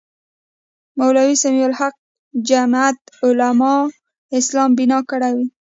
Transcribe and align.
مولوي 0.97 1.35
سمیع 1.43 1.65
الحق 1.69 1.95
جمیعت 2.49 2.99
علمای 3.25 3.91
اسلام 4.39 4.69
بنا 4.77 4.99
کړې 5.09 5.31
وې. 5.35 5.47